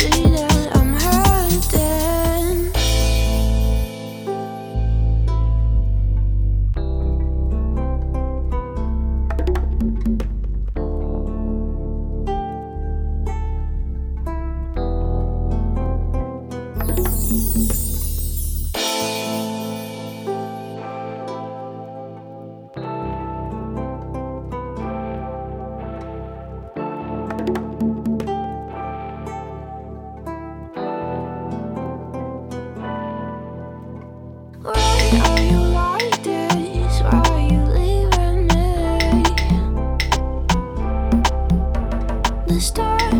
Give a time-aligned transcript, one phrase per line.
[0.00, 0.29] see
[42.60, 43.19] the stars.